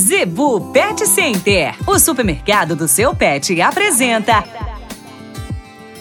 Zebu 0.00 0.72
Pet 0.72 1.06
Center, 1.06 1.74
o 1.86 1.98
supermercado 1.98 2.74
do 2.74 2.88
seu 2.88 3.14
pet, 3.14 3.60
apresenta. 3.60 4.42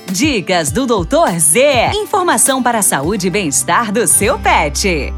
Dicas 0.09 0.71
do 0.71 0.85
Doutor 0.85 1.37
Z. 1.37 1.91
Informação 1.93 2.63
para 2.63 2.79
a 2.79 2.81
saúde 2.81 3.27
e 3.27 3.29
bem-estar 3.29 3.91
do 3.91 4.07
seu 4.07 4.39
pet. 4.39 5.13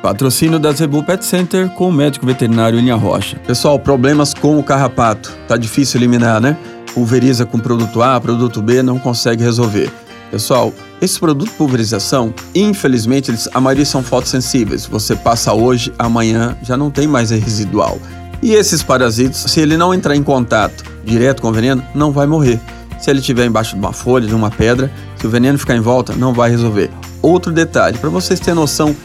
Patrocínio 0.00 0.58
da 0.58 0.72
Zebu 0.72 1.04
Pet 1.04 1.22
Center 1.22 1.68
com 1.68 1.90
o 1.90 1.92
médico 1.92 2.24
veterinário 2.24 2.80
Linha 2.80 2.96
Rocha. 2.96 3.38
Pessoal, 3.46 3.78
problemas 3.78 4.32
com 4.32 4.58
o 4.58 4.64
carrapato. 4.64 5.30
Tá 5.46 5.58
difícil 5.58 6.00
eliminar, 6.00 6.40
né? 6.40 6.56
Pulveriza 6.94 7.44
com 7.44 7.58
produto 7.58 8.02
A, 8.02 8.18
produto 8.18 8.62
B, 8.62 8.82
não 8.82 8.98
consegue 8.98 9.44
resolver. 9.44 9.92
Pessoal, 10.32 10.72
esse 10.98 11.20
produto 11.20 11.50
de 11.50 11.54
pulverização, 11.56 12.32
infelizmente, 12.54 13.30
eles, 13.30 13.50
a 13.52 13.60
maioria 13.60 13.84
são 13.84 14.02
fotossensíveis. 14.02 14.86
Você 14.86 15.14
passa 15.14 15.52
hoje, 15.52 15.92
amanhã 15.98 16.56
já 16.62 16.74
não 16.74 16.90
tem 16.90 17.06
mais 17.06 17.28
residual. 17.28 17.98
E 18.40 18.54
esses 18.54 18.82
parasitas, 18.82 19.36
se 19.36 19.60
ele 19.60 19.76
não 19.76 19.92
entrar 19.92 20.16
em 20.16 20.22
contato 20.22 20.84
direto 21.04 21.42
com 21.42 21.48
o 21.48 21.52
veneno, 21.52 21.84
não 21.94 22.12
vai 22.12 22.26
morrer. 22.26 22.58
Se 22.98 23.10
ele 23.10 23.18
estiver 23.20 23.44
embaixo 23.44 23.74
de 23.74 23.80
uma 23.80 23.92
folha, 23.92 24.26
de 24.26 24.34
uma 24.34 24.50
pedra, 24.50 24.90
se 25.16 25.26
o 25.26 25.30
veneno 25.30 25.58
ficar 25.58 25.76
em 25.76 25.80
volta, 25.80 26.14
não 26.14 26.32
vai 26.32 26.50
resolver. 26.50 26.90
Outro 27.20 27.52
detalhe, 27.52 27.98
para 27.98 28.08
vocês 28.08 28.40
terem 28.40 28.54
noção, 28.54 28.96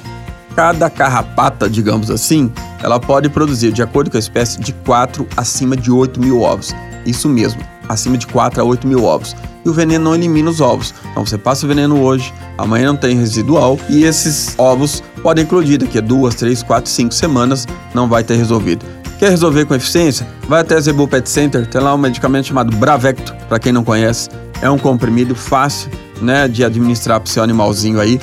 cada 0.56 0.90
carrapata, 0.90 1.70
digamos 1.70 2.10
assim, 2.10 2.50
ela 2.82 3.02
pode 3.02 3.28
produzir, 3.28 3.74
de 3.74 3.84
acordo 3.84 4.10
com 4.10 4.16
a 4.16 4.20
espécie, 4.20 4.62
de 4.62 4.72
4 4.72 5.28
acima 5.36 5.76
de 5.76 5.92
8 5.92 6.22
mil 6.22 6.42
ovos. 6.42 6.74
Isso 7.06 7.28
mesmo, 7.28 7.62
acima 7.90 8.18
de 8.18 8.28
4 8.28 8.62
a 8.62 8.64
8 8.64 8.88
mil 8.88 9.04
ovos 9.04 9.36
e 9.68 9.70
o 9.70 9.74
veneno 9.74 10.06
não 10.06 10.16
elimina 10.16 10.50
os 10.50 10.62
ovos. 10.62 10.94
Então 11.12 11.26
você 11.26 11.38
passa 11.38 11.66
o 11.66 11.70
veneno 11.70 12.02
hoje, 12.02 12.34
amanhã 12.58 12.88
não 12.88 12.96
tem 12.96 13.18
residual 13.18 13.78
e 13.90 14.06
esses 14.06 14.56
ovos 14.58 15.04
podem 15.22 15.44
eclodir 15.44 15.78
daqui 15.78 15.98
a 15.98 16.02
duas, 16.02 16.36
três, 16.36 16.64
quatro, 16.64 16.90
cinco 16.90 17.14
semanas, 17.14 17.68
não 17.94 18.08
vai 18.08 18.24
ter 18.24 18.36
resolvido. 18.36 18.86
Quer 19.20 19.32
resolver 19.32 19.66
com 19.66 19.76
eficiência? 19.76 20.28
Vai 20.48 20.62
até 20.62 20.76
a 20.76 20.80
Zebu 20.80 21.08
Pet 21.08 21.28
Center, 21.28 21.68
tem 21.68 21.82
lá 21.82 21.94
um 21.94 21.98
medicamento 21.98 22.48
chamado 22.48 22.76
Bravecto, 22.78 23.36
para 23.50 23.60
quem 23.60 23.74
não 23.74 23.84
conhece. 23.84 24.30
É 24.62 24.70
um 24.70 24.78
comprimido 24.78 25.36
fácil 25.36 25.90
né, 26.22 26.48
de 26.48 26.64
administrar 26.64 27.20
para 27.20 27.28
o 27.28 27.30
seu 27.30 27.44
animalzinho 27.44 28.00
aí. 28.00 28.22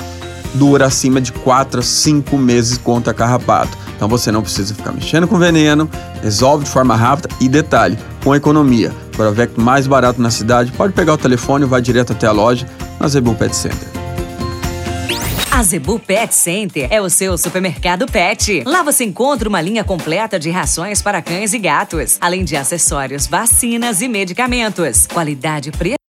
Dura 0.54 0.86
acima 0.86 1.20
de 1.20 1.32
4 1.32 1.80
a 1.80 1.82
5 1.82 2.38
meses 2.38 2.78
contra 2.78 3.12
carrapato. 3.12 3.76
Então 3.96 4.08
você 4.08 4.30
não 4.30 4.40
precisa 4.40 4.72
ficar 4.72 4.92
mexendo 4.92 5.26
com 5.26 5.36
veneno, 5.36 5.90
resolve 6.22 6.64
de 6.64 6.70
forma 6.70 6.94
rápida 6.94 7.28
e 7.40 7.48
detalhe, 7.48 7.98
com 8.22 8.34
economia. 8.34 8.92
Provec 9.16 9.58
mais 9.58 9.86
barato 9.86 10.20
na 10.20 10.30
cidade, 10.30 10.72
pode 10.72 10.92
pegar 10.92 11.14
o 11.14 11.18
telefone 11.18 11.64
e 11.64 11.68
vai 11.68 11.80
direto 11.80 12.12
até 12.12 12.26
a 12.26 12.32
loja 12.32 12.66
na 12.98 13.08
Zebu 13.08 13.34
Pet 13.34 13.54
Center. 13.54 13.88
A 15.50 15.62
Zebu 15.62 16.00
Pet 16.00 16.34
Center 16.34 16.88
é 16.90 17.00
o 17.00 17.08
seu 17.08 17.38
supermercado 17.38 18.06
pet. 18.06 18.64
Lá 18.66 18.82
você 18.82 19.04
encontra 19.04 19.48
uma 19.48 19.60
linha 19.60 19.84
completa 19.84 20.36
de 20.36 20.50
rações 20.50 21.00
para 21.00 21.22
cães 21.22 21.52
e 21.52 21.58
gatos, 21.60 22.18
além 22.20 22.42
de 22.42 22.56
acessórios, 22.56 23.28
vacinas 23.28 24.02
e 24.02 24.08
medicamentos. 24.08 25.06
Qualidade, 25.06 25.70
preço 25.70 25.94